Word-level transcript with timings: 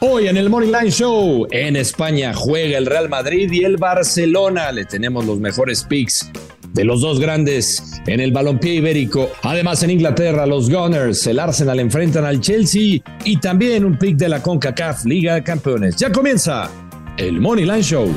Hoy 0.00 0.28
en 0.28 0.36
el 0.36 0.48
Morning 0.48 0.70
Line 0.70 0.92
Show, 0.92 1.48
en 1.50 1.74
España 1.74 2.32
juega 2.32 2.78
el 2.78 2.86
Real 2.86 3.08
Madrid 3.08 3.50
y 3.50 3.64
el 3.64 3.78
Barcelona. 3.78 4.70
Le 4.70 4.84
tenemos 4.84 5.26
los 5.26 5.40
mejores 5.40 5.82
picks 5.82 6.30
de 6.72 6.84
los 6.84 7.00
dos 7.00 7.18
grandes 7.18 7.82
en 8.06 8.20
el 8.20 8.30
balompié 8.30 8.74
ibérico. 8.74 9.28
Además, 9.42 9.82
en 9.82 9.90
Inglaterra, 9.90 10.46
los 10.46 10.70
Gunners, 10.70 11.26
el 11.26 11.40
Arsenal 11.40 11.80
enfrentan 11.80 12.24
al 12.24 12.40
Chelsea 12.40 13.00
y 13.24 13.36
también 13.38 13.84
un 13.84 13.98
pick 13.98 14.16
de 14.16 14.28
la 14.28 14.40
CONCACAF 14.40 15.04
Liga 15.04 15.34
de 15.34 15.42
Campeones. 15.42 15.96
Ya 15.96 16.12
comienza 16.12 16.70
el 17.16 17.40
Money 17.40 17.64
Line 17.64 17.82
Show. 17.82 18.08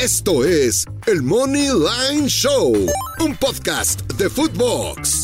Esto 0.00 0.44
es 0.44 0.84
el 1.06 1.22
Money 1.22 1.68
Line 1.68 2.26
Show, 2.26 2.74
un 3.20 3.36
podcast 3.36 4.02
de 4.14 4.28
Footbox. 4.28 5.23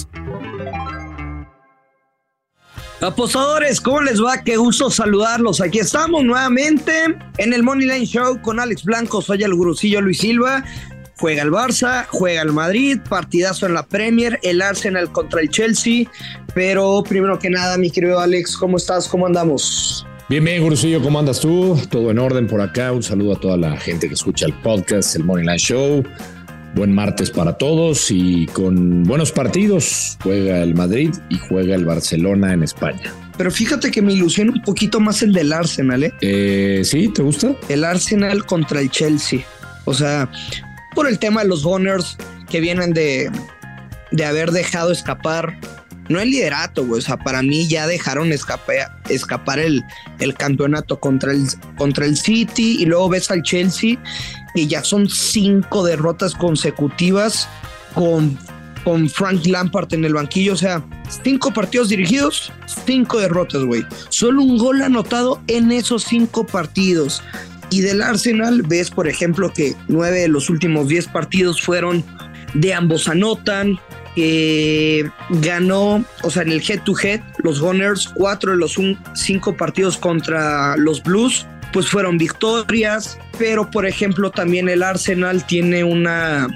Apostadores, 3.01 3.81
¿cómo 3.81 4.03
les 4.03 4.23
va? 4.23 4.43
Qué 4.43 4.59
gusto 4.59 4.91
saludarlos. 4.91 5.63
Aquí 5.63 5.79
estamos 5.79 6.23
nuevamente 6.23 6.93
en 7.39 7.55
el 7.55 7.63
Money 7.63 7.89
Line 7.89 8.05
Show 8.05 8.43
con 8.43 8.61
Alex 8.61 8.85
Blanco. 8.85 9.23
Soy 9.23 9.43
el 9.43 9.55
gurucillo 9.55 10.03
Luis 10.03 10.19
Silva. 10.19 10.63
Juega 11.17 11.43
el 11.43 11.51
Barça, 11.51 12.07
juega 12.11 12.43
el 12.43 12.53
Madrid, 12.53 12.99
partidazo 13.09 13.67
en 13.67 13.75
la 13.75 13.87
Premier, 13.87 14.39
el 14.43 14.61
Arsenal 14.61 15.11
contra 15.13 15.41
el 15.41 15.49
Chelsea. 15.49 16.11
Pero 16.55 17.03
primero 17.03 17.39
que 17.39 17.49
nada, 17.49 17.79
mi 17.79 17.91
querido 17.91 18.21
Alex, 18.21 18.55
¿cómo 18.59 18.77
estás? 18.77 19.09
¿Cómo 19.09 19.25
andamos? 19.25 20.07
Bien, 20.29 20.45
bien, 20.45 20.63
Gurusillo, 20.63 21.03
¿cómo 21.03 21.19
andas 21.19 21.41
tú? 21.41 21.81
Todo 21.91 22.11
en 22.11 22.19
orden 22.19 22.47
por 22.47 22.61
acá. 22.61 22.93
Un 22.93 23.03
saludo 23.03 23.33
a 23.33 23.41
toda 23.41 23.57
la 23.57 23.79
gente 23.79 24.09
que 24.09 24.15
escucha 24.15 24.45
el 24.45 24.53
podcast, 24.53 25.17
el 25.17 25.25
Morning 25.25 25.47
Line 25.47 25.59
Show. 25.59 26.05
Buen 26.75 26.93
martes 26.93 27.31
para 27.31 27.59
todos 27.59 28.11
y 28.11 28.47
con 28.47 29.03
buenos 29.03 29.33
partidos. 29.33 30.17
Juega 30.23 30.63
el 30.63 30.75
Madrid 30.75 31.11
y 31.29 31.39
juega 31.39 31.75
el 31.75 31.85
Barcelona 31.85 32.53
en 32.53 32.63
España. 32.63 33.13
Pero 33.37 33.51
fíjate 33.51 33.91
que 33.91 34.03
me 34.03 34.13
ilusiona 34.13 34.53
un 34.53 34.63
poquito 34.63 35.01
más 35.01 35.23
el 35.23 35.33
del 35.33 35.53
Arsenal, 35.53 36.05
¿eh? 36.05 36.13
eh 36.21 36.83
sí, 36.85 37.09
¿te 37.09 37.23
gusta? 37.23 37.57
El 37.69 37.85
Arsenal 37.85 38.45
contra 38.45 38.81
el 38.81 38.91
Chelsea. 38.91 39.41
O 39.87 39.95
sea, 39.95 40.31
por 40.95 41.09
el 41.09 41.19
tema 41.19 41.43
de 41.43 41.49
los 41.49 41.65
Gunners 41.65 42.17
que 42.49 42.61
vienen 42.61 42.93
de, 42.93 43.31
de 44.11 44.25
haber 44.25 44.51
dejado 44.51 44.93
escapar 44.93 45.59
no 46.11 46.21
el 46.21 46.31
liderato, 46.31 46.85
güey. 46.85 46.99
O 46.99 47.03
sea, 47.03 47.17
para 47.17 47.41
mí 47.41 47.69
ya 47.69 47.87
dejaron 47.87 48.33
escapar 48.33 49.59
el, 49.59 49.83
el 50.19 50.35
campeonato 50.35 50.99
contra 50.99 51.33
el, 51.33 51.47
contra 51.79 52.05
el 52.05 52.17
City 52.17 52.77
y 52.81 52.85
luego 52.85 53.09
ves 53.09 53.31
al 53.31 53.43
Chelsea 53.43 53.97
y 54.55 54.67
ya 54.67 54.83
son 54.83 55.09
cinco 55.09 55.85
derrotas 55.85 56.35
consecutivas 56.35 57.49
con, 57.95 58.37
con 58.83 59.09
Frank 59.09 59.47
Lampard 59.47 59.95
en 59.95 60.05
el 60.05 60.15
banquillo. 60.15 60.55
O 60.55 60.57
sea, 60.57 60.85
cinco 61.23 61.53
partidos 61.53 61.91
dirigidos, 61.91 62.53
cinco 62.85 63.21
derrotas, 63.21 63.63
güey. 63.63 63.87
Solo 64.09 64.43
un 64.43 64.59
gol 64.59 64.83
anotado 64.83 65.41
en 65.47 65.71
esos 65.71 66.03
cinco 66.03 66.45
partidos. 66.45 67.23
Y 67.71 67.83
del 67.83 68.03
Arsenal 68.03 68.63
ves, 68.63 68.91
por 68.91 69.07
ejemplo, 69.07 69.53
que 69.53 69.77
nueve 69.87 70.23
de 70.23 70.29
los 70.29 70.51
últimos 70.51 70.89
diez 70.89 71.07
partidos 71.07 71.63
fueron 71.63 72.05
de 72.55 72.75
ambos 72.75 73.07
anotan, 73.07 73.79
que 74.15 75.11
ganó, 75.31 76.05
o 76.23 76.31
sea, 76.31 76.43
en 76.43 76.53
el 76.53 76.63
head 76.69 76.83
to 76.83 76.95
head, 77.03 77.21
los 77.43 77.61
Gunners, 77.61 78.09
cuatro 78.09 78.53
de 78.53 78.59
los 78.59 78.77
cinco 79.15 79.57
partidos 79.57 79.97
contra 79.97 80.77
los 80.77 81.03
Blues, 81.03 81.47
pues 81.73 81.89
fueron 81.89 82.19
victorias, 82.19 83.19
pero 83.39 83.71
por 83.71 83.87
ejemplo 83.87 84.31
también 84.31 84.69
el 84.69 84.83
Arsenal 84.83 85.47
tiene 85.47 85.85
una 85.85 86.49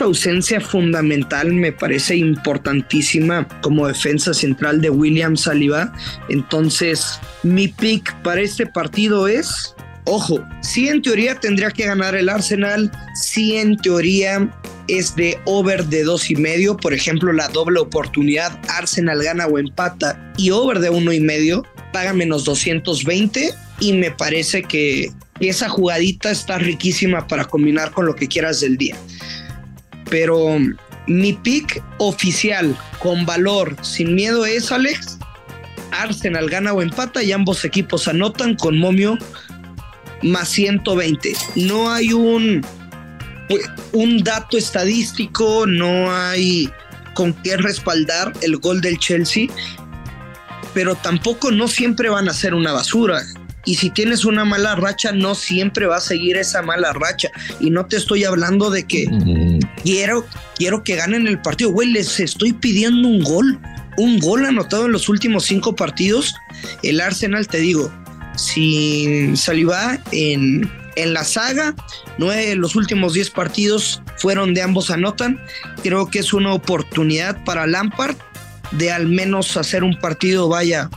ausencia 0.00 0.60
fundamental, 0.60 1.52
me 1.52 1.72
parece 1.72 2.16
importantísima 2.16 3.46
como 3.60 3.86
defensa 3.86 4.32
central 4.32 4.80
de 4.80 4.90
William 4.90 5.36
Saliba. 5.36 5.92
Entonces, 6.28 7.20
mi 7.42 7.68
pick 7.68 8.14
para 8.22 8.40
este 8.40 8.66
partido 8.66 9.28
es 9.28 9.74
Ojo, 10.04 10.44
si 10.62 10.88
en 10.88 11.00
teoría 11.00 11.36
tendría 11.36 11.70
que 11.70 11.86
ganar 11.86 12.16
el 12.16 12.28
Arsenal, 12.28 12.90
si 13.14 13.56
en 13.56 13.76
teoría 13.76 14.50
es 14.88 15.14
de 15.16 15.38
over 15.44 15.84
de 15.86 16.04
dos 16.04 16.30
y 16.30 16.36
medio, 16.36 16.76
por 16.76 16.94
ejemplo, 16.94 17.32
la 17.32 17.48
doble 17.48 17.80
oportunidad, 17.80 18.58
Arsenal 18.68 19.22
gana 19.22 19.46
o 19.46 19.58
empata 19.58 20.32
y 20.36 20.50
over 20.50 20.80
de 20.80 20.90
uno 20.90 21.12
y 21.12 21.20
medio, 21.20 21.64
paga 21.92 22.12
menos 22.12 22.44
220 22.44 23.54
y 23.80 23.92
me 23.92 24.10
parece 24.10 24.62
que 24.62 25.10
esa 25.40 25.68
jugadita 25.68 26.30
está 26.30 26.58
riquísima 26.58 27.26
para 27.26 27.44
combinar 27.44 27.90
con 27.92 28.06
lo 28.06 28.14
que 28.14 28.28
quieras 28.28 28.60
del 28.60 28.76
día. 28.76 28.96
Pero 30.08 30.58
mi 31.06 31.32
pick 31.32 31.82
oficial 31.98 32.76
con 32.98 33.26
valor, 33.26 33.76
sin 33.82 34.14
miedo 34.14 34.46
es 34.46 34.70
Alex, 34.70 35.18
Arsenal 35.90 36.48
gana 36.48 36.72
o 36.72 36.82
empata 36.82 37.22
y 37.22 37.32
ambos 37.32 37.64
equipos 37.64 38.08
anotan 38.08 38.56
con 38.56 38.78
momio 38.78 39.18
más 40.22 40.48
120. 40.50 41.34
No 41.56 41.92
hay 41.92 42.12
un 42.12 42.64
un 43.92 44.22
dato 44.22 44.56
estadístico, 44.56 45.66
no 45.66 46.14
hay 46.14 46.70
con 47.14 47.32
qué 47.42 47.56
respaldar 47.56 48.32
el 48.42 48.56
gol 48.56 48.80
del 48.80 48.98
Chelsea, 48.98 49.48
pero 50.74 50.94
tampoco 50.94 51.50
no 51.50 51.68
siempre 51.68 52.08
van 52.08 52.28
a 52.28 52.34
ser 52.34 52.54
una 52.54 52.72
basura. 52.72 53.22
Y 53.64 53.76
si 53.76 53.90
tienes 53.90 54.24
una 54.24 54.44
mala 54.44 54.74
racha, 54.74 55.12
no 55.12 55.34
siempre 55.34 55.86
va 55.86 55.98
a 55.98 56.00
seguir 56.00 56.36
esa 56.36 56.62
mala 56.62 56.92
racha. 56.92 57.30
Y 57.60 57.70
no 57.70 57.86
te 57.86 57.96
estoy 57.96 58.24
hablando 58.24 58.70
de 58.70 58.84
que 58.84 59.06
quiero, 59.84 60.26
quiero 60.56 60.82
que 60.82 60.96
ganen 60.96 61.28
el 61.28 61.40
partido. 61.40 61.70
Güey, 61.70 61.92
les 61.92 62.18
estoy 62.18 62.52
pidiendo 62.52 63.06
un 63.06 63.22
gol. 63.22 63.60
Un 63.98 64.18
gol 64.18 64.46
anotado 64.46 64.86
en 64.86 64.92
los 64.92 65.08
últimos 65.08 65.44
cinco 65.44 65.76
partidos. 65.76 66.34
El 66.82 67.00
Arsenal, 67.00 67.46
te 67.46 67.58
digo, 67.58 67.92
sin 68.36 69.36
Saliba 69.36 69.98
en 70.10 70.68
en 70.96 71.14
la 71.14 71.24
saga. 71.24 71.74
Nueve 72.18 72.54
los 72.54 72.76
últimos 72.76 73.14
diez 73.14 73.30
partidos 73.30 74.02
fueron 74.16 74.54
de 74.54 74.62
ambos 74.62 74.90
anotan. 74.90 75.40
Creo 75.82 76.08
que 76.08 76.20
es 76.20 76.32
una 76.32 76.52
oportunidad 76.52 77.42
para 77.44 77.66
Lampard 77.66 78.16
de 78.72 78.90
al 78.90 79.08
menos 79.08 79.56
hacer 79.56 79.84
un 79.84 79.98
partido, 79.98 80.48
vaya, 80.48 80.88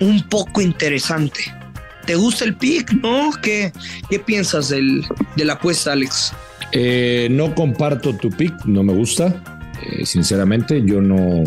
un 0.00 0.22
poco 0.28 0.60
interesante. 0.60 1.40
¿Te 2.06 2.14
gusta 2.14 2.44
el 2.44 2.54
pick? 2.54 2.92
¿No? 3.02 3.30
¿Qué, 3.42 3.72
qué 4.08 4.20
piensas 4.20 4.68
del, 4.68 5.04
de 5.34 5.44
la 5.44 5.54
apuesta, 5.54 5.92
Alex? 5.92 6.32
Eh, 6.72 7.28
no 7.30 7.54
comparto 7.54 8.14
tu 8.14 8.30
pick, 8.30 8.64
no 8.64 8.82
me 8.84 8.92
gusta. 8.92 9.42
Eh, 9.82 10.06
sinceramente, 10.06 10.82
yo 10.84 11.00
no 11.00 11.42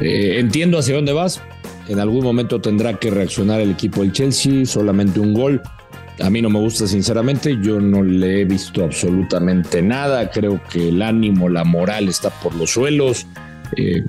eh, 0.00 0.36
entiendo 0.38 0.78
hacia 0.78 0.94
dónde 0.94 1.12
vas. 1.12 1.40
En 1.88 2.00
algún 2.00 2.24
momento 2.24 2.60
tendrá 2.60 2.98
que 2.98 3.10
reaccionar 3.10 3.60
el 3.60 3.70
equipo 3.70 4.02
del 4.02 4.12
Chelsea, 4.12 4.66
solamente 4.66 5.20
un 5.20 5.32
gol. 5.32 5.62
A 6.20 6.30
mí 6.30 6.40
no 6.40 6.48
me 6.48 6.58
gusta 6.58 6.86
sinceramente, 6.86 7.58
yo 7.60 7.78
no 7.78 8.02
le 8.02 8.40
he 8.40 8.44
visto 8.46 8.82
absolutamente 8.84 9.82
nada, 9.82 10.30
creo 10.30 10.60
que 10.70 10.88
el 10.88 11.02
ánimo, 11.02 11.48
la 11.48 11.64
moral 11.64 12.08
está 12.08 12.30
por 12.30 12.54
los 12.54 12.70
suelos. 12.70 13.26
Eh, 13.76 14.02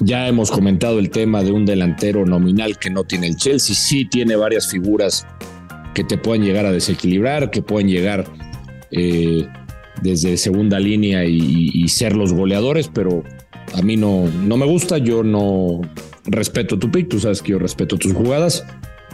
ya 0.00 0.28
hemos 0.28 0.50
comentado 0.50 0.98
el 0.98 1.08
tema 1.08 1.42
de 1.42 1.52
un 1.52 1.64
delantero 1.64 2.26
nominal 2.26 2.78
que 2.78 2.90
no 2.90 3.04
tiene 3.04 3.28
el 3.28 3.36
Chelsea, 3.36 3.74
sí 3.74 4.04
tiene 4.04 4.36
varias 4.36 4.68
figuras 4.70 5.26
que 5.94 6.04
te 6.04 6.18
pueden 6.18 6.44
llegar 6.44 6.66
a 6.66 6.72
desequilibrar, 6.72 7.50
que 7.50 7.62
pueden 7.62 7.88
llegar 7.88 8.26
eh, 8.90 9.46
desde 10.02 10.36
segunda 10.36 10.78
línea 10.80 11.24
y, 11.24 11.88
ser 11.88 12.16
los 12.16 12.32
goleadores, 12.32 12.90
pero 12.92 13.22
a 13.74 13.82
mí 13.82 13.96
no, 13.96 14.26
no 14.26 14.56
me 14.56 14.66
gusta, 14.66 14.98
yo 14.98 15.22
no 15.22 15.80
respeto 16.26 16.78
tu 16.78 16.90
pick, 16.90 17.08
tú 17.08 17.20
sabes 17.20 17.40
que 17.40 17.52
yo 17.52 17.58
respeto 17.58 17.96
tus 17.96 18.12
jugadas, 18.12 18.64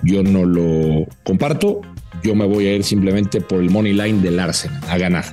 yo 0.03 0.23
no 0.23 0.45
lo 0.45 1.07
comparto 1.23 1.83
yo 2.23 2.35
me 2.35 2.47
voy 2.47 2.67
a 2.67 2.77
ir 2.77 2.85
simplemente 2.85 3.41
por 3.41 3.61
el 3.61 3.71
money 3.71 3.93
line 3.93 4.21
del 4.23 4.39
Arsenal 4.39 4.83
a 4.89 4.99
ganar. 4.99 5.25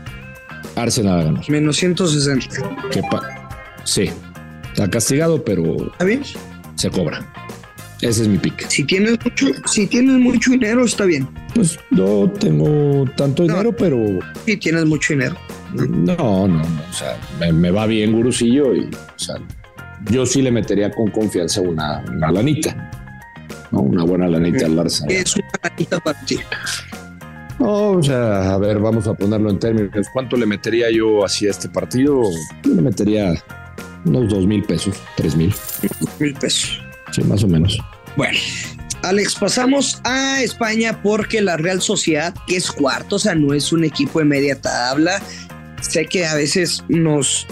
Arsenal 0.76 1.20
a 1.20 1.24
ganar. 1.24 1.50
Menos 1.50 1.78
160. 1.78 2.46
sí, 3.84 4.10
está 4.72 4.90
castigado, 4.90 5.44
pero 5.44 5.92
¿Está 5.92 6.06
bien? 6.06 6.22
se 6.76 6.90
cobra. 6.90 7.26
Ese 8.02 8.24
es 8.24 8.28
mi 8.28 8.38
pick. 8.38 8.68
Si 8.70 8.84
tienes 8.84 9.18
mucho, 9.24 9.48
si 9.66 9.88
tienes 9.88 10.18
mucho 10.20 10.52
dinero, 10.52 10.86
está 10.86 11.06
bien. 11.06 11.28
Pues 11.56 11.80
no 11.90 12.30
tengo 12.30 13.06
tanto 13.16 13.44
dinero, 13.44 13.76
pero. 13.76 13.98
Si 14.46 14.58
tienes 14.58 14.86
mucho 14.86 15.14
dinero. 15.14 15.36
No, 15.74 16.48
no, 16.48 16.62
O 16.62 16.94
sea, 16.94 17.18
me, 17.52 17.72
va 17.72 17.88
bien, 17.88 18.14
gurusillo, 18.14 18.76
y 18.76 18.82
o 18.86 19.20
sea, 19.20 19.36
yo 20.12 20.26
sí 20.26 20.42
le 20.42 20.52
metería 20.52 20.92
con 20.92 21.10
confianza 21.10 21.62
una, 21.62 22.04
una 22.08 22.32
lanita. 22.32 22.92
Una 23.72 24.04
buena 24.04 24.28
lanita 24.28 24.66
al. 24.66 24.86
Es 24.86 25.02
una 25.02 25.50
lanita 25.64 26.00
para 26.00 26.20
ti. 26.26 26.40
No, 27.60 27.92
o 27.92 28.04
sea, 28.04 28.54
a 28.54 28.58
ver, 28.58 28.80
vamos 28.80 29.08
a 29.08 29.14
ponerlo 29.14 29.50
en 29.50 29.60
términos. 29.60 30.08
¿Cuánto 30.14 30.38
le 30.38 30.46
metería 30.46 30.92
yo 30.92 31.26
hacia 31.26 31.50
este 31.50 31.68
partido? 31.70 32.22
Yo 32.64 32.74
le 32.74 32.82
metería 32.82 33.34
unos 34.06 34.30
dos 34.30 34.46
mil 34.46 34.64
pesos, 34.64 34.96
tres 35.16 35.36
mil. 35.36 35.54
Mil 36.20 36.34
pesos. 36.36 36.82
Sí, 37.12 37.24
más 37.24 37.44
o 37.44 37.48
menos. 37.48 37.78
Bueno, 38.16 38.38
Alex, 39.04 39.36
pasamos 39.36 40.00
a 40.04 40.42
España 40.42 41.02
porque 41.02 41.42
la 41.42 41.58
Real 41.58 41.82
Sociedad, 41.82 42.34
que 42.48 42.58
es 42.58 42.72
cuarto, 42.72 43.16
o 43.16 43.20
sea, 43.20 43.36
no 43.36 43.54
es 43.54 43.72
un 43.72 43.84
equipo 43.84 44.20
de 44.20 44.26
media 44.26 44.60
tabla. 44.60 45.22
Sé 45.82 46.06
que 46.06 46.26
a 46.26 46.36
veces 46.36 46.84
nos 46.90 47.48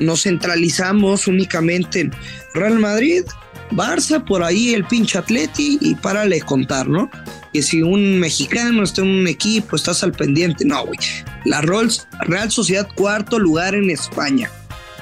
nos 0.00 0.22
centralizamos 0.22 1.28
únicamente 1.28 2.00
en 2.00 2.12
Real 2.54 2.78
Madrid, 2.78 3.24
Barça, 3.70 4.24
por 4.24 4.42
ahí 4.42 4.74
el 4.74 4.84
pinche 4.84 5.18
Atleti 5.18 5.78
y 5.80 5.94
párale 5.94 6.40
contar, 6.40 6.88
¿no? 6.88 7.10
Que 7.52 7.62
si 7.62 7.82
un 7.82 8.18
mexicano 8.18 8.82
está 8.82 9.02
en 9.02 9.08
un 9.08 9.26
equipo, 9.26 9.76
estás 9.76 10.02
al 10.02 10.12
pendiente. 10.12 10.64
No, 10.64 10.86
güey. 10.86 10.98
La 11.44 11.60
Real 11.60 12.50
Sociedad, 12.50 12.88
cuarto 12.94 13.38
lugar 13.38 13.74
en 13.74 13.90
España. 13.90 14.50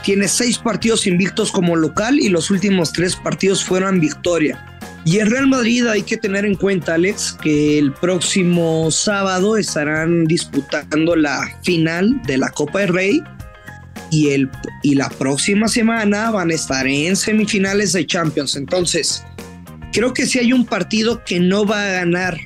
Tiene 0.04 0.26
seis 0.26 0.58
partidos 0.58 1.06
invictos 1.06 1.52
como 1.52 1.76
local 1.76 2.18
y 2.18 2.28
los 2.28 2.50
últimos 2.50 2.92
tres 2.92 3.14
partidos 3.16 3.64
fueron 3.64 4.00
victoria. 4.00 4.64
Y 5.04 5.18
el 5.18 5.30
Real 5.30 5.48
Madrid 5.48 5.86
hay 5.86 6.02
que 6.02 6.16
tener 6.16 6.44
en 6.44 6.54
cuenta, 6.54 6.94
Alex, 6.94 7.36
que 7.42 7.78
el 7.78 7.92
próximo 7.92 8.88
sábado 8.90 9.56
estarán 9.56 10.26
disputando 10.26 11.16
la 11.16 11.48
final 11.62 12.22
de 12.22 12.38
la 12.38 12.50
Copa 12.50 12.80
del 12.80 12.88
Rey 12.88 13.22
y, 14.12 14.28
el, 14.28 14.50
y 14.82 14.94
la 14.94 15.08
próxima 15.08 15.66
semana 15.68 16.30
van 16.30 16.50
a 16.50 16.54
estar 16.54 16.86
en 16.86 17.16
semifinales 17.16 17.94
de 17.94 18.06
Champions. 18.06 18.56
Entonces, 18.56 19.24
creo 19.90 20.12
que 20.12 20.26
si 20.26 20.38
hay 20.38 20.52
un 20.52 20.66
partido 20.66 21.24
que 21.24 21.40
no 21.40 21.64
va 21.64 21.82
a 21.82 21.92
ganar 21.92 22.38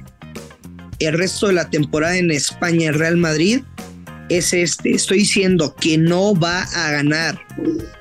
el 1.00 1.18
resto 1.18 1.48
de 1.48 1.54
la 1.54 1.68
temporada 1.68 2.16
en 2.16 2.30
España, 2.30 2.90
el 2.90 2.94
Real 2.94 3.16
Madrid, 3.16 3.62
es 4.28 4.52
este. 4.52 4.92
Estoy 4.92 5.18
diciendo 5.18 5.74
que 5.80 5.98
no 5.98 6.34
va 6.34 6.62
a 6.62 6.92
ganar. 6.92 7.40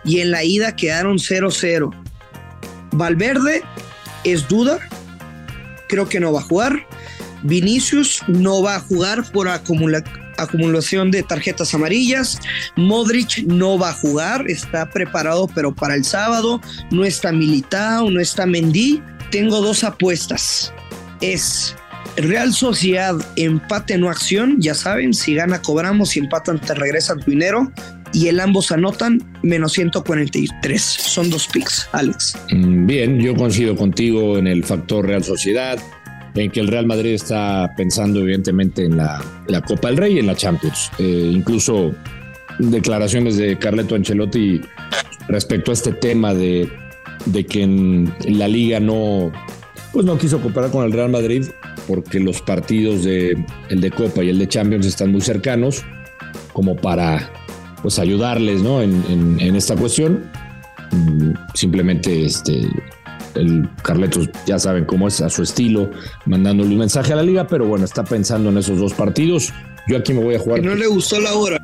Y 0.03 0.19
en 0.19 0.29
la 0.29 0.43
ida 0.43 0.75
quedaron 0.75 1.17
0-0. 1.17 1.91
Valverde 2.91 3.63
es 4.23 4.47
duda. 4.47 4.77
Creo 5.89 6.07
que 6.07 6.19
no 6.19 6.31
va 6.31 6.41
a 6.41 6.43
jugar. 6.43 6.87
Vinicius 7.41 8.21
no 8.27 8.61
va 8.61 8.75
a 8.75 8.79
jugar 8.79 9.31
por 9.31 9.49
acumulación 9.49 10.24
de 11.11 11.23
tarjetas 11.23 11.73
amarillas. 11.73 12.39
Modric 12.75 13.43
no 13.45 13.77
va 13.77 13.89
a 13.89 13.93
jugar, 13.93 14.49
está 14.49 14.89
preparado, 14.89 15.47
pero 15.53 15.73
para 15.73 15.95
el 15.95 16.03
sábado 16.03 16.61
no 16.91 17.03
está 17.05 17.31
Militao, 17.31 18.09
no 18.09 18.19
está 18.19 18.45
Mendy. 18.45 19.01
Tengo 19.31 19.61
dos 19.61 19.83
apuestas. 19.83 20.73
Es 21.21 21.75
Real 22.17 22.53
Sociedad 22.53 23.15
empate 23.35 23.97
no 23.97 24.09
acción, 24.09 24.55
ya 24.59 24.73
saben, 24.73 25.13
si 25.13 25.35
gana 25.35 25.61
cobramos, 25.61 26.09
si 26.09 26.19
empatan 26.19 26.59
te 26.59 26.73
regresan 26.73 27.19
tu 27.19 27.31
dinero 27.31 27.71
y 28.13 28.29
el 28.29 28.39
ambos 28.39 28.71
anotan 28.71 29.21
menos 29.43 29.73
143. 29.73 30.81
Son 30.81 31.29
dos 31.29 31.47
picks, 31.47 31.89
Alex. 31.91 32.37
Mm, 32.51 32.85
bien, 32.85 33.19
yo 33.19 33.35
coincido 33.35 33.75
contigo 33.75 34.37
en 34.37 34.47
el 34.47 34.63
factor 34.63 35.05
Real 35.05 35.23
Sociedad, 35.23 35.77
en 36.35 36.51
que 36.51 36.59
el 36.59 36.67
Real 36.67 36.85
Madrid 36.85 37.13
está 37.13 37.73
pensando 37.77 38.19
evidentemente 38.19 38.85
en 38.85 38.97
la, 38.97 39.23
Copa 39.67 39.87
del 39.87 39.97
Rey 39.97 40.15
y 40.15 40.19
en 40.19 40.27
la 40.27 40.35
Champions. 40.35 40.91
Eh, 40.99 41.31
incluso 41.33 41.93
declaraciones 42.59 43.37
de 43.37 43.57
Carleto 43.57 43.95
Ancelotti 43.95 44.61
respecto 45.27 45.71
a 45.71 45.73
este 45.73 45.93
tema 45.93 46.33
de, 46.33 46.69
de 47.25 47.45
que 47.45 47.63
en 47.63 48.13
la 48.27 48.47
liga 48.47 48.79
no, 48.79 49.31
pues 49.91 50.05
no 50.05 50.17
quiso 50.17 50.41
comparar 50.41 50.71
con 50.71 50.85
el 50.85 50.91
Real 50.91 51.09
Madrid 51.09 51.45
porque 51.87 52.19
los 52.19 52.41
partidos 52.41 53.03
de 53.03 53.37
el 53.69 53.81
de 53.81 53.91
Copa 53.91 54.23
y 54.23 54.29
el 54.29 54.39
de 54.39 54.47
Champions 54.47 54.85
están 54.85 55.11
muy 55.11 55.21
cercanos 55.21 55.83
como 56.53 56.75
para 56.75 57.31
pues 57.81 57.99
ayudarles 57.99 58.61
¿no? 58.61 58.81
en, 58.81 59.55
esta 59.55 59.75
cuestión. 59.75 60.23
Mm, 60.91 61.33
simplemente 61.53 62.25
este, 62.25 62.67
el 63.35 63.69
Carletos 63.83 64.29
ya 64.45 64.59
saben 64.59 64.85
cómo 64.85 65.07
es 65.07 65.21
a 65.21 65.29
su 65.29 65.43
estilo, 65.43 65.91
mandándole 66.25 66.69
un 66.69 66.79
mensaje 66.79 67.13
a 67.13 67.17
la 67.17 67.23
liga, 67.23 67.47
pero 67.47 67.65
bueno, 67.65 67.85
está 67.85 68.03
pensando 68.03 68.49
en 68.49 68.57
esos 68.57 68.79
dos 68.79 68.93
partidos. 68.93 69.53
Yo 69.87 69.97
aquí 69.97 70.13
me 70.13 70.23
voy 70.23 70.35
a 70.35 70.39
jugar. 70.39 70.63
no 70.63 70.75
le 70.75 70.87
gustó 70.87 71.19
la 71.19 71.33
hora. 71.33 71.61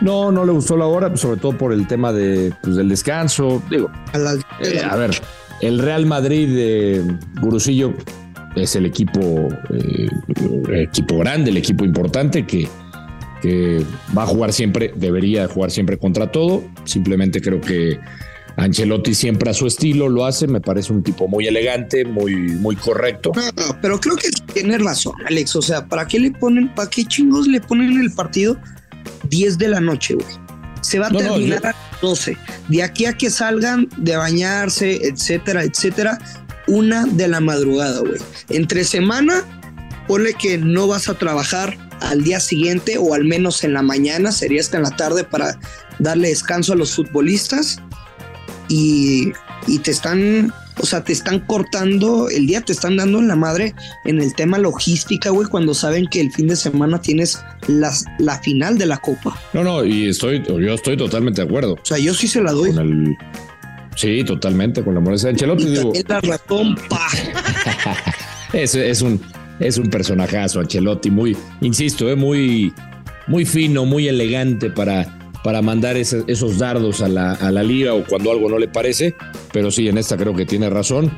No, 0.00 0.30
no 0.30 0.44
le 0.44 0.52
gustó 0.52 0.76
la 0.76 0.86
hora, 0.86 1.16
sobre 1.16 1.40
todo 1.40 1.58
por 1.58 1.72
el 1.72 1.86
tema 1.88 2.12
de, 2.12 2.52
pues, 2.62 2.76
del 2.76 2.88
descanso. 2.88 3.60
Digo, 3.68 3.90
a, 4.12 4.34
eh, 4.62 4.80
a 4.88 4.94
ver, 4.96 5.10
el 5.60 5.78
Real 5.80 6.06
Madrid 6.06 6.54
de 6.54 7.16
Gurusillo 7.40 7.94
es 8.54 8.76
el 8.76 8.86
equipo, 8.86 9.48
eh, 9.70 10.08
equipo 10.72 11.18
grande, 11.18 11.50
el 11.50 11.56
equipo 11.56 11.84
importante 11.84 12.46
que, 12.46 12.68
que 13.42 13.84
va 14.16 14.22
a 14.22 14.26
jugar 14.26 14.52
siempre, 14.52 14.92
debería 14.94 15.48
jugar 15.48 15.70
siempre 15.72 15.98
contra 15.98 16.30
todo. 16.30 16.62
Simplemente 16.84 17.40
creo 17.40 17.60
que 17.60 17.98
Ancelotti 18.58 19.14
siempre 19.14 19.50
a 19.50 19.54
su 19.54 19.68
estilo 19.68 20.08
lo 20.08 20.26
hace, 20.26 20.48
me 20.48 20.60
parece 20.60 20.92
un 20.92 21.02
tipo 21.04 21.28
muy 21.28 21.46
elegante, 21.46 22.04
muy, 22.04 22.34
muy 22.34 22.74
correcto. 22.74 23.30
No, 23.34 23.78
pero 23.80 24.00
creo 24.00 24.16
que 24.16 24.30
tiene 24.52 24.78
razón, 24.78 25.14
Alex. 25.26 25.54
O 25.54 25.62
sea, 25.62 25.86
¿para 25.86 26.08
qué 26.08 26.18
le 26.18 26.32
ponen, 26.32 26.74
para 26.74 26.90
qué 26.90 27.04
chingos 27.04 27.46
le 27.46 27.60
ponen 27.60 28.00
el 28.00 28.10
partido 28.10 28.58
10 29.30 29.58
de 29.58 29.68
la 29.68 29.80
noche, 29.80 30.14
güey? 30.14 30.26
Se 30.80 30.98
va 30.98 31.06
a 31.06 31.10
terminar 31.10 31.66
a 31.66 31.74
12. 32.02 32.36
De 32.68 32.82
aquí 32.82 33.06
a 33.06 33.16
que 33.16 33.30
salgan 33.30 33.88
de 33.96 34.16
bañarse, 34.16 35.06
etcétera, 35.06 35.62
etcétera, 35.62 36.18
una 36.66 37.06
de 37.06 37.28
la 37.28 37.38
madrugada, 37.38 38.00
güey. 38.00 38.20
Entre 38.48 38.82
semana, 38.82 39.44
ponle 40.08 40.34
que 40.34 40.58
no 40.58 40.88
vas 40.88 41.08
a 41.08 41.14
trabajar 41.14 41.78
al 42.00 42.24
día 42.24 42.40
siguiente 42.40 42.98
o 42.98 43.14
al 43.14 43.24
menos 43.24 43.62
en 43.62 43.72
la 43.72 43.82
mañana, 43.82 44.32
sería 44.32 44.60
hasta 44.60 44.78
en 44.78 44.82
la 44.82 44.96
tarde 44.96 45.22
para 45.22 45.56
darle 46.00 46.28
descanso 46.28 46.72
a 46.72 46.76
los 46.76 46.96
futbolistas 46.96 47.80
y, 48.68 49.32
y 49.66 49.78
te 49.78 49.90
están, 49.90 50.52
o 50.80 50.86
sea, 50.86 51.02
te 51.02 51.12
están 51.12 51.40
cortando 51.40 52.28
el 52.28 52.46
día, 52.46 52.60
te 52.60 52.72
están 52.72 52.96
dando 52.96 53.18
en 53.18 53.28
la 53.28 53.36
madre 53.36 53.74
en 54.04 54.20
el 54.20 54.34
tema 54.34 54.58
logística, 54.58 55.30
güey, 55.30 55.48
cuando 55.48 55.74
saben 55.74 56.06
que 56.06 56.20
el 56.20 56.32
fin 56.32 56.48
de 56.48 56.56
semana 56.56 57.00
tienes 57.00 57.42
las, 57.66 58.04
la 58.18 58.38
final 58.40 58.78
de 58.78 58.86
la 58.86 58.98
copa. 58.98 59.38
No, 59.52 59.64
no, 59.64 59.84
y 59.84 60.08
estoy, 60.08 60.42
yo 60.46 60.74
estoy 60.74 60.96
totalmente 60.96 61.42
de 61.42 61.48
acuerdo. 61.48 61.74
O 61.74 61.84
sea, 61.84 61.98
yo 61.98 62.14
sí 62.14 62.28
se 62.28 62.42
la 62.42 62.52
doy. 62.52 62.72
Sí, 63.96 64.22
totalmente, 64.24 64.84
con 64.84 64.94
la 64.94 65.00
molestia 65.00 65.28
de 65.28 65.32
Ancelotti. 65.32 65.64
Digo. 65.64 65.92
la 66.06 66.20
razón, 66.20 66.76
pa. 66.88 67.08
es, 68.52 68.74
es, 68.76 69.02
un, 69.02 69.20
es 69.58 69.76
un 69.76 69.90
personajazo, 69.90 70.60
Ancelotti, 70.60 71.10
muy, 71.10 71.36
insisto, 71.60 72.08
eh, 72.08 72.14
muy, 72.14 72.72
muy 73.26 73.44
fino, 73.44 73.84
muy 73.84 74.06
elegante 74.06 74.70
para, 74.70 75.17
para 75.42 75.62
mandar 75.62 75.96
esos 75.96 76.58
dardos 76.58 77.00
a 77.00 77.08
la, 77.08 77.32
a 77.32 77.50
la 77.50 77.62
liga 77.62 77.94
o 77.94 78.04
cuando 78.04 78.30
algo 78.30 78.48
no 78.48 78.58
le 78.58 78.68
parece. 78.68 79.14
Pero 79.52 79.70
sí, 79.70 79.88
en 79.88 79.98
esta 79.98 80.16
creo 80.16 80.34
que 80.34 80.46
tiene 80.46 80.70
razón. 80.70 81.10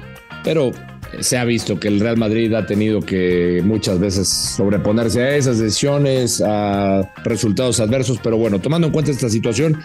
Pero 0.44 0.72
se 1.18 1.36
ha 1.36 1.44
visto 1.44 1.78
que 1.80 1.88
el 1.88 2.00
Real 2.00 2.16
Madrid 2.16 2.52
ha 2.54 2.66
tenido 2.66 3.00
que 3.00 3.62
muchas 3.64 3.98
veces 3.98 4.28
sobreponerse 4.28 5.22
a 5.22 5.36
esas 5.36 5.58
decisiones, 5.58 6.42
a 6.44 7.12
resultados 7.24 7.80
adversos, 7.80 8.18
pero 8.22 8.36
bueno, 8.36 8.60
tomando 8.60 8.86
en 8.86 8.92
cuenta 8.92 9.10
esta 9.10 9.28
situación, 9.28 9.82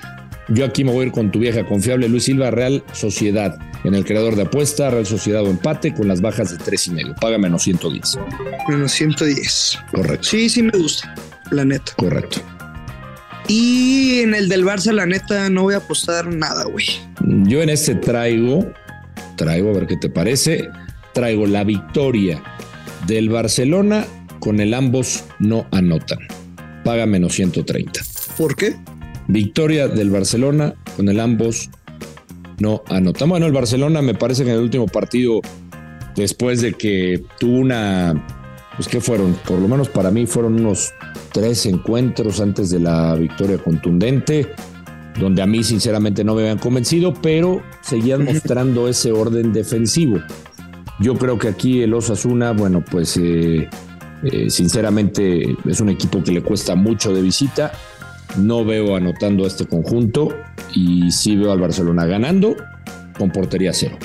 yo 0.49 0.65
aquí 0.65 0.83
me 0.83 0.91
voy 0.91 1.05
a 1.05 1.07
ir 1.07 1.11
con 1.11 1.31
tu 1.31 1.39
vieja 1.39 1.65
confiable 1.65 2.07
Luis 2.07 2.25
Silva, 2.25 2.51
Real 2.51 2.83
Sociedad. 2.93 3.57
En 3.83 3.95
el 3.95 4.05
creador 4.05 4.35
de 4.35 4.43
apuesta, 4.43 4.89
Real 4.89 5.05
Sociedad 5.05 5.43
o 5.43 5.47
empate 5.47 5.93
con 5.93 6.07
las 6.07 6.21
bajas 6.21 6.51
de 6.51 6.63
tres 6.63 6.87
y 6.87 6.91
medio. 6.91 7.15
Paga 7.15 7.37
menos 7.37 7.63
110. 7.63 8.19
Menos 8.69 8.91
110. 8.91 9.79
Correcto. 9.91 10.23
Sí, 10.23 10.49
sí 10.49 10.63
me 10.63 10.71
gusta, 10.77 11.13
la 11.51 11.65
neta. 11.65 11.93
Correcto. 11.97 12.41
Y 13.47 14.21
en 14.21 14.33
el 14.33 14.49
del 14.49 14.65
Barça, 14.65 14.91
la 14.91 15.05
neta, 15.05 15.49
no 15.49 15.63
voy 15.63 15.75
a 15.75 15.77
apostar 15.77 16.27
nada, 16.27 16.65
güey. 16.65 16.85
Yo 17.43 17.61
en 17.61 17.69
este 17.69 17.95
traigo, 17.95 18.71
traigo, 19.35 19.69
a 19.69 19.73
ver 19.73 19.87
qué 19.87 19.97
te 19.97 20.09
parece, 20.09 20.67
traigo 21.13 21.45
la 21.45 21.63
victoria 21.63 22.41
del 23.07 23.29
Barcelona 23.29 24.05
con 24.39 24.59
el 24.59 24.73
ambos 24.73 25.23
no 25.39 25.67
anotan. 25.71 26.19
Paga 26.83 27.05
menos 27.05 27.33
130. 27.33 28.01
¿Por 28.37 28.55
qué? 28.55 28.75
Victoria 29.27 29.87
del 29.87 30.09
Barcelona 30.09 30.75
con 30.95 31.09
el 31.09 31.19
ambos 31.19 31.69
no 32.59 32.83
anotan. 32.87 33.29
Bueno, 33.29 33.45
el 33.45 33.53
Barcelona 33.53 34.01
me 34.01 34.15
parece 34.15 34.43
que 34.43 34.51
en 34.51 34.57
el 34.57 34.63
último 34.63 34.87
partido, 34.87 35.41
después 36.15 36.61
de 36.61 36.73
que 36.73 37.23
tuvo 37.39 37.57
una, 37.57 38.25
pues 38.75 38.87
que 38.87 39.01
fueron, 39.01 39.33
por 39.47 39.59
lo 39.59 39.67
menos 39.67 39.89
para 39.89 40.11
mí 40.11 40.25
fueron 40.25 40.59
unos 40.59 40.93
tres 41.35 41.65
encuentros 41.65 42.39
antes 42.39 42.69
de 42.69 42.79
la 42.79 43.13
victoria 43.15 43.57
contundente, 43.57 44.53
donde 45.19 45.41
a 45.41 45.45
mí 45.45 45.65
sinceramente 45.65 46.23
no 46.23 46.33
me 46.33 46.43
habían 46.43 46.59
convencido, 46.59 47.13
pero 47.13 47.61
seguían 47.81 48.23
mostrando 48.23 48.87
ese 48.87 49.11
orden 49.11 49.51
defensivo. 49.51 50.19
Yo 51.01 51.15
creo 51.15 51.37
que 51.37 51.49
aquí 51.49 51.81
el 51.81 51.93
Osasuna, 51.93 52.53
bueno, 52.53 52.85
pues 52.89 53.17
eh, 53.17 53.67
eh, 54.23 54.49
sinceramente 54.49 55.57
es 55.65 55.81
un 55.81 55.89
equipo 55.89 56.23
que 56.23 56.31
le 56.31 56.41
cuesta 56.41 56.73
mucho 56.75 57.13
de 57.13 57.21
visita 57.21 57.73
no 58.37 58.65
veo 58.65 58.95
anotando 58.95 59.43
a 59.43 59.47
este 59.47 59.65
conjunto 59.65 60.29
y 60.73 61.11
sí 61.11 61.35
veo 61.35 61.51
al 61.51 61.59
Barcelona 61.59 62.05
ganando 62.05 62.55
con 63.17 63.29
portería 63.29 63.73
cero. 63.73 63.97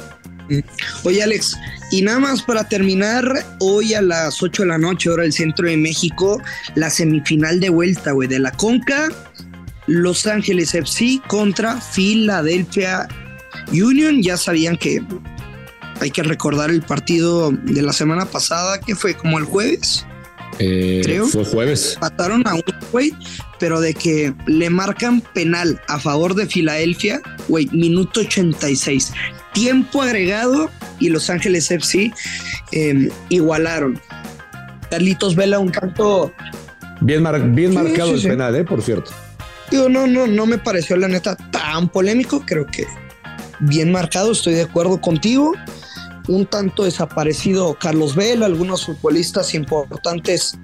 Oye, 1.04 1.22
Alex, 1.22 1.56
y 1.90 2.02
nada 2.02 2.18
más 2.18 2.42
para 2.42 2.68
terminar, 2.68 3.44
hoy 3.60 3.94
a 3.94 4.02
las 4.02 4.42
8 4.42 4.62
de 4.62 4.68
la 4.68 4.78
noche, 4.78 5.10
hora 5.10 5.22
del 5.22 5.32
centro 5.32 5.68
de 5.68 5.76
México, 5.76 6.40
la 6.74 6.90
semifinal 6.90 7.60
de 7.60 7.68
vuelta, 7.68 8.12
güey, 8.12 8.28
de 8.28 8.38
la 8.38 8.52
Conca, 8.52 9.08
Los 9.86 10.26
Ángeles 10.26 10.74
FC 10.74 11.20
contra 11.26 11.80
Philadelphia 11.80 13.08
Union. 13.72 14.22
Ya 14.22 14.36
sabían 14.36 14.76
que 14.76 15.02
hay 16.00 16.10
que 16.10 16.22
recordar 16.22 16.70
el 16.70 16.82
partido 16.82 17.50
de 17.50 17.82
la 17.82 17.92
semana 17.92 18.26
pasada, 18.26 18.80
que 18.80 18.94
fue 18.94 19.14
como 19.14 19.38
el 19.38 19.44
jueves. 19.44 20.06
Eh, 20.58 21.00
Creo. 21.04 21.26
Fue 21.26 21.44
jueves. 21.44 21.96
Mataron 22.00 22.46
a 22.46 22.54
un 22.54 22.62
güey, 22.92 23.12
pero 23.58 23.80
de 23.80 23.94
que 23.94 24.34
le 24.46 24.68
marcan 24.68 25.22
penal 25.34 25.80
a 25.88 25.98
favor 25.98 26.34
de 26.34 26.46
Filadelfia, 26.46 27.20
güey, 27.48 27.68
minuto 27.72 28.20
86. 28.20 29.12
Tiempo 29.52 30.02
agregado 30.02 30.70
y 30.98 31.08
Los 31.08 31.30
Ángeles 31.30 31.70
FC 31.70 32.12
eh, 32.72 33.08
igualaron. 33.28 34.00
Carlitos 34.90 35.34
Vela 35.36 35.58
un 35.58 35.70
tanto 35.72 36.32
Bien, 37.00 37.22
mar- 37.22 37.40
bien 37.52 37.70
Sí, 37.72 37.78
marcado 37.78 38.08
sí, 38.08 38.14
el 38.14 38.20
sí. 38.20 38.28
penal, 38.28 38.54
¿eh? 38.56 38.64
Por 38.64 38.82
cierto. 38.82 39.10
Digo, 39.70 39.88
no, 39.88 40.06
no, 40.06 40.26
no 40.26 40.46
me 40.46 40.58
pareció 40.58 40.96
la 40.96 41.08
neta 41.08 41.36
tan 41.36 41.88
polémico. 41.88 42.42
Creo 42.44 42.66
que 42.66 42.86
bien 43.60 43.90
marcado, 43.92 44.32
estoy 44.32 44.54
de 44.54 44.62
acuerdo 44.62 45.00
contigo. 45.00 45.52
Un 46.28 46.44
tanto 46.46 46.84
desaparecido 46.84 47.74
Carlos 47.80 48.14
Vela, 48.14 48.46
algunos 48.46 48.84
futbolistas 48.84 49.54
importantes. 49.54 50.58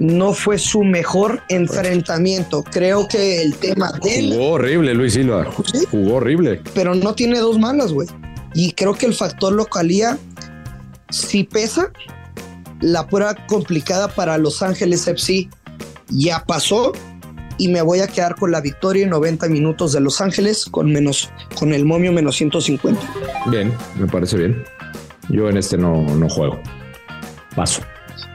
No 0.00 0.32
fue 0.32 0.56
su 0.56 0.82
mejor 0.82 1.42
enfrentamiento. 1.50 2.64
Creo 2.64 3.06
que 3.06 3.42
el 3.42 3.54
tema 3.54 3.92
de 4.02 4.18
él, 4.18 4.32
Jugó 4.32 4.52
horrible 4.52 4.94
Luis 4.94 5.12
Silva. 5.12 5.46
Sí. 5.70 5.84
Jugó 5.90 6.14
horrible. 6.14 6.62
pero 6.74 6.94
no 6.94 7.14
tiene 7.14 7.38
dos 7.38 7.58
malas, 7.58 7.92
güey. 7.92 8.08
Y 8.54 8.72
creo 8.72 8.94
que 8.94 9.04
el 9.04 9.12
factor 9.12 9.52
localía 9.52 10.16
sí 11.10 11.44
pesa. 11.44 11.92
La 12.80 13.06
prueba 13.06 13.34
complicada 13.46 14.08
para 14.08 14.38
Los 14.38 14.62
Ángeles 14.62 15.06
FC 15.06 15.50
ya 16.08 16.44
pasó 16.46 16.92
y 17.58 17.68
me 17.68 17.82
voy 17.82 18.00
a 18.00 18.06
quedar 18.06 18.36
con 18.36 18.52
la 18.52 18.62
victoria 18.62 19.04
en 19.04 19.10
90 19.10 19.48
minutos 19.48 19.92
de 19.92 20.00
Los 20.00 20.22
Ángeles 20.22 20.64
con 20.64 20.90
menos 20.90 21.30
con 21.58 21.74
el 21.74 21.84
momio 21.84 22.10
menos 22.10 22.36
150. 22.36 22.98
Bien, 23.50 23.70
me 23.98 24.06
parece 24.06 24.38
bien. 24.38 24.64
Yo 25.28 25.50
en 25.50 25.58
este 25.58 25.76
no, 25.76 26.02
no 26.02 26.26
juego. 26.30 26.58
Paso. 27.54 27.82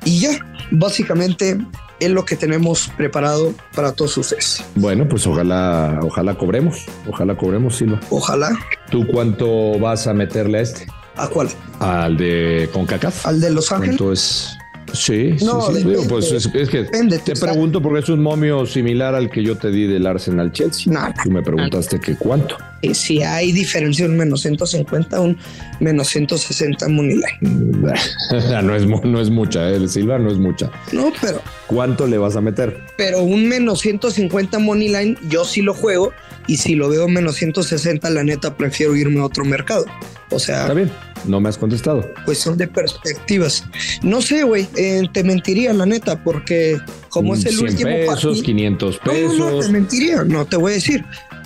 Y 0.04 0.20
ya, 0.20 0.38
básicamente 0.72 1.58
es 2.00 2.10
lo 2.10 2.26
que 2.26 2.36
tenemos 2.36 2.90
preparado 2.98 3.54
para 3.76 3.94
todos 3.94 4.18
ustedes. 4.18 4.64
Bueno, 4.76 5.08
pues 5.08 5.26
ojalá, 5.28 6.00
ojalá 6.02 6.36
cobremos. 6.36 6.86
Ojalá 7.08 7.36
cobremos, 7.38 7.78
Silva. 7.78 8.00
Ojalá. 8.10 8.58
¿Tú 8.90 9.06
cuánto 9.08 9.80
vas 9.80 10.08
a 10.08 10.14
meterle 10.14 10.60
a 10.60 10.62
este? 10.62 10.88
¿A 11.16 11.28
cuál? 11.28 11.50
Al 11.80 12.18
de 12.18 12.70
CONCACAF. 12.74 13.26
¿Al 13.26 13.40
de 13.40 13.50
Los 13.52 13.72
Ángeles? 13.72 13.98
¿Cuánto 13.98 14.14
es? 14.14 14.58
Sí, 14.96 15.36
sí, 15.38 15.46
No, 15.46 15.62
sí. 15.62 15.74
depende. 15.74 15.92
Digo, 15.98 16.08
pues 16.08 16.32
es, 16.32 16.50
es 16.54 16.70
que 16.70 16.84
Depende, 16.84 17.20
te 17.20 17.36
pregunto 17.36 17.82
porque 17.82 18.00
es 18.00 18.10
un 18.10 18.22
momio 18.24 18.66
similar 18.66 19.14
al 19.16 19.30
que 19.30 19.44
yo 19.44 19.56
te 19.58 19.70
di 19.72 19.86
del 19.86 20.08
Arsenal 20.08 20.52
Chelsea. 20.52 20.92
No. 20.92 21.14
Tú 21.24 21.30
me 21.32 21.42
preguntaste 21.44 22.00
que 22.00 22.16
cuánto. 22.16 22.58
Eh, 22.82 22.94
si 22.94 23.22
hay 23.24 23.52
diferencia 23.52 24.06
un 24.06 24.16
menos 24.18 24.42
150, 24.42 25.20
un 25.20 25.38
menos 25.80 26.08
160 26.10 26.88
Moneyline. 26.88 27.82
no, 28.64 28.76
es, 28.76 28.86
no 28.86 29.20
es 29.22 29.30
mucha, 29.30 29.70
¿eh? 29.70 29.88
Silva 29.88 30.18
no 30.20 30.32
es 30.32 30.38
mucha. 30.38 30.72
No, 30.92 31.12
pero 31.22 31.42
¿Cuánto 31.68 32.06
le 32.08 32.18
vas 32.18 32.36
a 32.36 32.42
meter? 32.42 32.78
pero 32.98 33.22
un 33.24 33.48
menos 33.48 33.82
150 33.82 34.60
money 34.60 34.88
line 34.90 35.18
yo 35.30 35.46
sí 35.46 35.62
lo 35.62 35.74
juego 35.74 36.12
y 36.48 36.58
si 36.58 36.76
lo 36.76 36.90
veo 36.90 37.08
menos 37.08 37.36
160 37.36 38.10
la 38.10 38.24
neta 38.24 38.56
prefiero 38.56 38.96
irme 38.96 39.20
a 39.20 39.26
otro 39.26 39.46
mercado. 39.46 39.86
O 40.32 40.40
sea, 40.40 40.62
Está 40.62 40.74
bien, 40.74 40.92
no 41.26 41.40
me 41.40 41.50
has 41.50 41.58
contestado. 41.58 42.06
cuestión 42.26 42.58
de 42.58 42.68
perspectivas. 42.68 43.64
No 44.02 44.22
sé, 44.22 44.44
güey, 44.44 44.68
eh, 44.76 45.04
te 45.14 45.24
mentiría 45.24 45.74
la 45.74 45.86
neta 45.86 46.24
porque 46.24 46.78
como 47.10 47.36
es 47.36 47.46
el 47.46 47.54
100 47.56 47.64
último 47.70 47.90
pesos, 47.92 48.08
partido- 48.24 48.44
500 48.44 49.00
No, 49.06 49.14
no, 49.14 49.20
no, 49.20 49.30
pesos, 49.30 49.66
te 49.68 49.72
mentiría, 49.72 50.24
no 50.24 50.46
te 50.46 50.58
voy 50.58 50.72
a 50.72 50.76
decir 50.76 51.06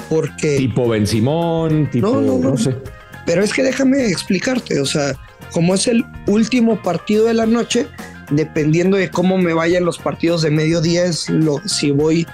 porque 0.10 0.58
tipo 0.58 0.88
Ben 0.88 1.06
Simón, 1.06 1.90
tipo, 1.92 2.08
No, 2.08 2.22
no, 2.22 2.38
no, 2.40 2.50
no. 2.52 2.58
sé. 2.58 2.76
Pero 3.26 3.44
es 3.44 3.54
que 3.54 3.62
déjame 3.64 4.08
explicarte, 4.08 4.80
o 4.80 4.86
sea, 4.86 5.16
como 5.52 5.76
es 5.76 5.88
el 5.88 6.04
último 6.26 6.82
partido 6.82 7.26
de 7.26 7.34
la 7.36 7.46
noche, 7.46 7.86
dependiendo 8.32 8.98
de 8.98 9.10
cómo 9.12 9.38
me 9.38 9.54
vayan 9.54 9.86
los 9.86 10.00
partidos 10.00 10.42
de 10.42 10.50
mediodía, 10.52 11.06
es 11.06 11.30
lo, 11.30 11.58
si 11.68 11.92
voy 11.92 12.26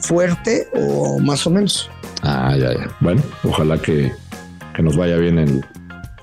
fuerte 0.00 0.68
o 0.74 1.18
más 1.18 1.46
o 1.46 1.50
menos. 1.50 1.90
Ah, 2.22 2.54
ya, 2.56 2.72
ya. 2.72 2.96
Bueno, 3.00 3.22
ojalá 3.44 3.78
que, 3.80 4.12
que 4.74 4.82
nos 4.82 4.96
vaya 4.96 5.16
bien 5.16 5.38
en, 5.38 5.64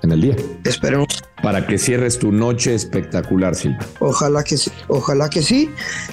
en 0.04 0.12
el 0.12 0.22
día. 0.22 0.36
Esperemos, 0.64 1.08
Para 1.42 1.66
que 1.66 1.78
cierres 1.78 2.20
tu 2.20 2.32
noche 2.32 2.74
espectacular, 2.76 3.56
Silva. 3.56 3.80
ojalá 4.00 4.44
que 4.44 4.58
sí, 4.58 4.72
ojalá 4.88 5.30
que 5.30 5.42
sí. 5.42 5.70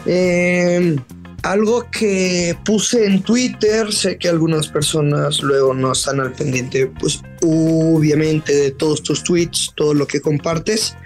Eh, 0.07 0.97
algo 1.43 1.87
que 1.91 2.57
puse 2.65 3.05
en 3.07 3.23
Twitter, 3.23 3.93
sé 3.93 4.17
que 4.17 4.29
algunas 4.29 4.69
personas 4.69 5.43
luego 5.43 5.75
no 5.75 5.91
están 5.93 6.21
al 6.21 6.31
pendiente, 6.33 6.87
pues 6.87 7.21
obviamente 7.45 8.55
de 8.55 8.71
todos 8.71 9.03
tus 9.03 9.25
tweets, 9.25 9.73
todo 9.75 9.93
lo 9.95 10.07
que 10.07 10.21
compartes. 10.21 10.97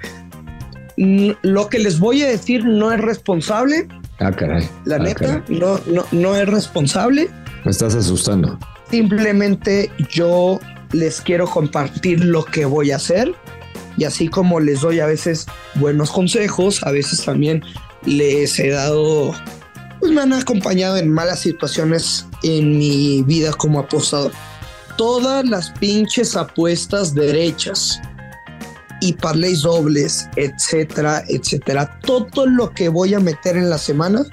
Mm, 0.98 1.30
Lo 1.42 1.68
que 1.68 1.78
les 1.78 1.98
voy 1.98 2.22
a 2.22 2.26
decir 2.28 2.64
no 2.64 2.92
es 2.92 3.00
responsable, 3.00 3.88
Ah, 4.18 4.32
caray. 4.32 4.66
La 4.86 4.96
Ah, 4.96 4.98
neta, 4.98 5.14
caray. 5.26 5.42
no, 5.58 5.78
no, 5.86 6.04
no 6.12 6.36
es 6.36 6.46
responsable. 6.48 7.28
Me 7.66 7.72
estás 7.72 7.96
asustando. 7.96 8.56
Simplemente 8.92 9.90
yo 10.08 10.60
les 10.92 11.20
quiero 11.20 11.48
compartir 11.48 12.24
lo 12.24 12.44
que 12.44 12.64
voy 12.64 12.92
a 12.92 12.96
hacer. 12.96 13.34
Y 13.96 14.04
así 14.04 14.28
como 14.28 14.60
les 14.60 14.82
doy 14.82 15.00
a 15.00 15.06
veces 15.06 15.46
buenos 15.74 16.12
consejos, 16.12 16.80
a 16.84 16.92
veces 16.92 17.24
también 17.24 17.64
les 18.04 18.56
he 18.60 18.70
dado, 18.70 19.34
pues 19.98 20.12
me 20.12 20.20
han 20.20 20.32
acompañado 20.32 20.96
en 20.96 21.10
malas 21.10 21.40
situaciones 21.40 22.24
en 22.44 22.78
mi 22.78 23.24
vida 23.24 23.52
como 23.52 23.80
apostador. 23.80 24.30
Todas 24.96 25.44
las 25.44 25.72
pinches 25.72 26.36
apuestas 26.36 27.16
derechas 27.16 28.00
y 29.00 29.12
parlays 29.14 29.62
dobles, 29.62 30.28
etcétera, 30.36 31.24
etcétera. 31.26 31.98
Todo 32.02 32.46
lo 32.46 32.70
que 32.70 32.88
voy 32.88 33.14
a 33.14 33.18
meter 33.18 33.56
en 33.56 33.70
la 33.70 33.78
semana 33.78 34.24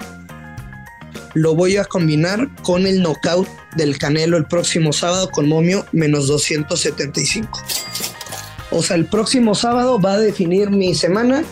lo 1.34 1.54
voy 1.54 1.76
a 1.76 1.84
combinar 1.84 2.48
con 2.62 2.86
el 2.86 3.02
knockout 3.02 3.48
del 3.76 3.98
Canelo 3.98 4.36
el 4.36 4.46
próximo 4.46 4.92
sábado 4.92 5.30
con 5.30 5.48
momio 5.48 5.84
menos 5.92 6.28
275. 6.28 7.60
O 8.70 8.82
sea, 8.82 8.96
el 8.96 9.06
próximo 9.06 9.54
sábado 9.54 10.00
va 10.00 10.14
a 10.14 10.18
definir 10.18 10.70
mi 10.70 10.94
semana 10.94 11.44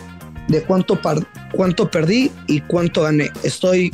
de 0.47 0.63
cuánto, 0.63 0.99
cuánto 1.53 1.91
perdí 1.91 2.31
y 2.47 2.61
cuánto 2.61 3.03
gané. 3.03 3.31
Estoy 3.43 3.91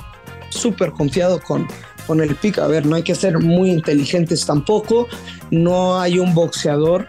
súper 0.49 0.91
confiado 0.91 1.41
con, 1.41 1.67
con 2.07 2.21
el 2.21 2.35
pick. 2.35 2.59
A 2.59 2.67
ver, 2.67 2.85
no 2.85 2.95
hay 2.95 3.03
que 3.03 3.15
ser 3.15 3.39
muy 3.39 3.71
inteligentes 3.71 4.45
tampoco. 4.45 5.07
No 5.51 5.99
hay 5.99 6.19
un 6.19 6.33
boxeador 6.33 7.07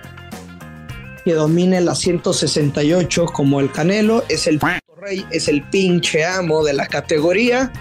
que 1.24 1.34
domine 1.34 1.80
la 1.80 1.94
168 1.94 3.26
como 3.26 3.60
el 3.60 3.70
Canelo. 3.70 4.24
Es 4.28 4.46
el 4.46 4.60
rey, 5.00 5.24
es 5.30 5.48
el 5.48 5.62
pinche 5.70 6.24
amo 6.24 6.64
de 6.64 6.74
la 6.74 6.86
categoría 6.86 7.72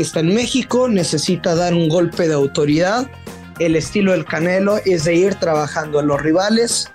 está 0.00 0.20
en 0.20 0.34
México, 0.34 0.88
necesita 0.88 1.54
dar 1.54 1.74
un 1.74 1.88
golpe 1.88 2.28
de 2.28 2.34
autoridad. 2.34 3.10
El 3.58 3.76
estilo 3.76 4.12
del 4.12 4.24
Canelo 4.24 4.78
es 4.84 5.04
de 5.04 5.14
ir 5.14 5.34
trabajando 5.36 5.98
a 5.98 6.02
los 6.02 6.20
rivales. 6.20 6.90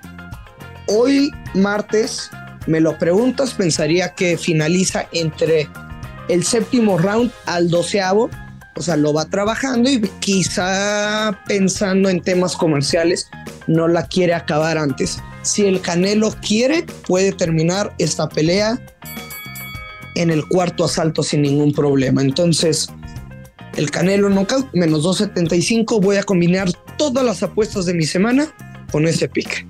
Hoy, 0.87 1.31
martes, 1.53 2.29
me 2.65 2.79
lo 2.79 2.97
preguntas, 2.97 3.53
pensaría 3.53 4.13
que 4.13 4.37
finaliza 4.37 5.07
entre 5.11 5.69
el 6.27 6.43
séptimo 6.43 6.97
round 6.97 7.31
al 7.45 7.69
doceavo. 7.69 8.29
O 8.75 8.81
sea, 8.81 8.95
lo 8.95 9.13
va 9.13 9.25
trabajando 9.25 9.89
y 9.89 10.01
quizá 10.19 11.39
pensando 11.47 12.09
en 12.09 12.21
temas 12.21 12.55
comerciales, 12.55 13.27
no 13.65 13.87
la 13.87 14.05
quiere 14.07 14.33
acabar 14.33 14.77
antes. 14.77 15.17
Si 15.41 15.65
el 15.65 15.81
Canelo 15.81 16.35
quiere, 16.45 16.85
puede 17.07 17.31
terminar 17.31 17.93
esta 17.97 18.29
pelea 18.29 18.79
en 20.17 20.31
el 20.31 20.47
cuarto 20.47 20.83
asalto 20.83 21.23
sin 21.23 21.41
ningún 21.43 21.73
problema. 21.73 22.21
Entonces, 22.21 22.89
el 23.75 23.91
Canelo 23.91 24.29
knockout 24.29 24.73
menos 24.73 25.03
275. 25.03 26.01
Voy 26.01 26.17
a 26.17 26.23
combinar 26.23 26.69
todas 26.97 27.23
las 27.23 27.43
apuestas 27.43 27.85
de 27.85 27.93
mi 27.93 28.03
semana 28.03 28.47
con 28.91 29.07
ese 29.07 29.29
pick. 29.29 29.65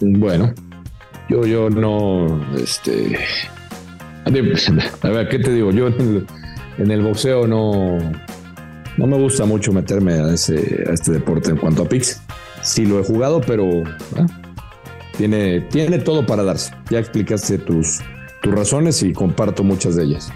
Bueno, 0.00 0.52
yo, 1.28 1.46
yo 1.46 1.70
no, 1.70 2.44
este, 2.56 3.18
a 4.26 5.08
ver, 5.08 5.28
¿qué 5.28 5.38
te 5.38 5.52
digo? 5.52 5.70
Yo 5.70 5.86
en 5.86 6.90
el, 6.90 7.02
boxeo 7.02 7.46
no, 7.46 7.98
no 8.96 9.06
me 9.06 9.16
gusta 9.16 9.44
mucho 9.44 9.72
meterme 9.72 10.14
a, 10.14 10.34
ese, 10.34 10.84
a 10.88 10.92
este 10.92 11.12
deporte 11.12 11.50
en 11.50 11.56
cuanto 11.56 11.82
a 11.82 11.88
picks. 11.88 12.20
Sí 12.62 12.84
lo 12.84 12.98
he 12.98 13.04
jugado, 13.04 13.40
pero 13.40 13.84
ah, 14.16 14.26
tiene, 15.16 15.60
tiene 15.70 15.98
todo 15.98 16.26
para 16.26 16.42
darse. 16.42 16.74
Ya 16.90 16.98
explicaste 16.98 17.58
tus, 17.58 18.00
tus 18.46 18.54
razones 18.54 19.02
y 19.02 19.12
comparto 19.12 19.64
muchas 19.64 19.96
de 19.96 20.04
ellas. 20.04 20.32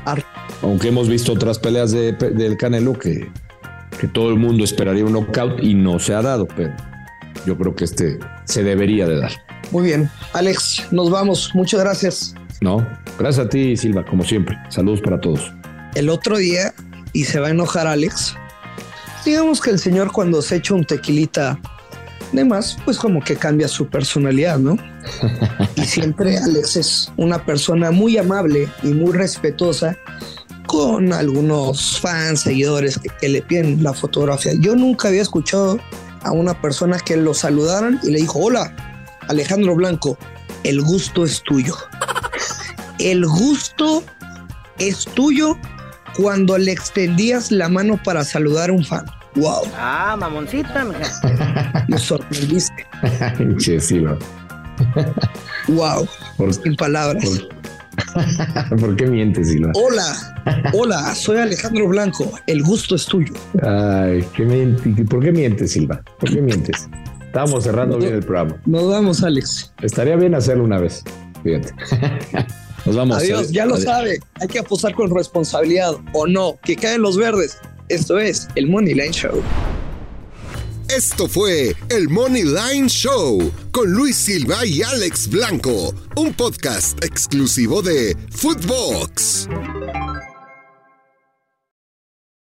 Aunque 0.62 0.88
hemos 0.88 1.08
visto 1.08 1.32
otras 1.32 1.60
peleas 1.60 1.92
de, 1.92 2.10
del 2.12 2.56
Canelo 2.56 2.98
que, 2.98 3.30
que 4.00 4.08
todo 4.08 4.30
el 4.30 4.36
mundo 4.36 4.64
esperaría 4.64 5.04
un 5.04 5.12
knockout 5.12 5.62
y 5.62 5.74
no 5.74 6.00
se 6.00 6.14
ha 6.14 6.20
dado, 6.20 6.48
pero 6.56 6.74
yo 7.46 7.56
creo 7.56 7.76
que 7.76 7.84
este 7.84 8.18
se 8.46 8.64
debería 8.64 9.06
de 9.06 9.20
dar. 9.20 9.30
Muy 9.70 9.84
bien. 9.84 10.10
Alex, 10.32 10.88
nos 10.90 11.08
vamos. 11.08 11.52
Muchas 11.54 11.78
gracias. 11.78 12.34
No, 12.60 12.84
gracias 13.16 13.46
a 13.46 13.48
ti, 13.48 13.76
Silva, 13.76 14.04
como 14.04 14.24
siempre. 14.24 14.58
Saludos 14.70 15.00
para 15.02 15.20
todos. 15.20 15.52
El 15.94 16.08
otro 16.08 16.36
día, 16.36 16.74
y 17.12 17.22
se 17.24 17.38
va 17.38 17.46
a 17.46 17.50
enojar 17.50 17.86
Alex, 17.86 18.34
digamos 19.24 19.60
que 19.60 19.70
el 19.70 19.78
señor 19.78 20.10
cuando 20.10 20.42
se 20.42 20.56
echa 20.56 20.74
un 20.74 20.84
tequilita 20.84 21.60
Además, 22.32 22.76
pues 22.84 22.96
como 22.96 23.20
que 23.20 23.36
cambia 23.36 23.68
su 23.68 23.88
personalidad, 23.88 24.58
¿no? 24.58 24.76
y 25.76 25.82
siempre 25.82 26.38
Alex 26.38 26.76
es 26.76 27.12
una 27.16 27.44
persona 27.44 27.90
muy 27.90 28.16
amable 28.18 28.68
y 28.82 28.88
muy 28.88 29.12
respetuosa 29.12 29.96
con 30.66 31.12
algunos 31.12 31.98
fans, 31.98 32.42
seguidores 32.42 33.00
que, 33.20 33.28
le 33.28 33.42
piden 33.42 33.82
la 33.82 33.92
fotografía. 33.92 34.52
Yo 34.60 34.76
nunca 34.76 35.08
había 35.08 35.22
escuchado 35.22 35.80
a 36.22 36.30
una 36.30 36.60
persona 36.60 36.98
que 37.00 37.16
lo 37.16 37.34
saludaran 37.34 37.98
y 38.04 38.10
le 38.10 38.20
dijo, 38.20 38.38
hola, 38.38 38.72
Alejandro 39.26 39.74
Blanco, 39.74 40.16
el 40.62 40.80
gusto 40.80 41.24
es 41.24 41.42
tuyo. 41.42 41.76
El 42.98 43.24
gusto 43.24 44.04
es 44.78 45.06
tuyo 45.06 45.56
cuando 46.16 46.58
le 46.58 46.70
extendías 46.70 47.50
la 47.50 47.70
mano 47.70 47.98
para 48.04 48.24
saludar 48.24 48.68
a 48.68 48.74
un 48.74 48.84
fan. 48.84 49.06
Wow. 49.36 49.62
Ah, 49.76 50.16
mamoncita, 50.18 50.84
mija. 50.84 51.84
Me 51.88 51.98
sorprendiste. 51.98 52.86
che, 53.58 53.80
sí, 53.80 54.04
wow. 55.68 56.06
Sin 56.50 56.74
palabras. 56.76 57.24
Por, 58.78 58.96
qué 58.96 59.06
mientes, 59.06 59.48
Silva? 59.48 59.72
Hola, 59.74 60.16
hola, 60.72 61.14
soy 61.14 61.38
Alejandro 61.38 61.88
Blanco. 61.88 62.30
El 62.46 62.62
gusto 62.62 62.94
es 62.94 63.06
tuyo. 63.06 63.32
Ay, 63.62 64.24
¿qué 64.34 65.04
¿por 65.08 65.22
qué 65.22 65.32
mientes, 65.32 65.72
Silva? 65.72 66.02
¿Por 66.18 66.30
qué 66.30 66.40
mientes? 66.40 66.88
Estábamos 67.26 67.64
cerrando 67.64 67.98
bien 67.98 68.14
el 68.14 68.24
programa. 68.24 68.56
Nos 68.66 68.88
vamos, 68.88 69.22
Alex. 69.22 69.72
Estaría 69.82 70.16
bien 70.16 70.34
hacerlo 70.34 70.64
una 70.64 70.78
vez. 70.78 71.04
Fíjate. 71.44 71.72
Nos 72.84 72.96
vamos. 72.96 73.18
Adiós, 73.18 73.52
ya 73.52 73.66
lo 73.66 73.76
sabe. 73.76 74.18
Hay 74.40 74.48
que 74.48 74.58
apostar 74.58 74.94
con 74.94 75.14
responsabilidad 75.14 75.92
o 76.12 76.26
no. 76.26 76.58
Que 76.62 76.74
caen 76.74 77.02
los 77.02 77.16
verdes. 77.16 77.58
Esto 77.90 78.20
es 78.20 78.46
el 78.54 78.68
Money 78.68 78.94
Line 78.94 79.10
Show. 79.10 79.42
Esto 80.88 81.26
fue 81.26 81.74
el 81.88 82.08
Money 82.08 82.44
Line 82.44 82.88
Show 82.88 83.50
con 83.72 83.90
Luis 83.90 84.14
Silva 84.14 84.64
y 84.64 84.80
Alex 84.82 85.28
Blanco, 85.28 85.92
un 86.14 86.32
podcast 86.32 87.04
exclusivo 87.04 87.82
de 87.82 88.16
Footbox. 88.30 89.48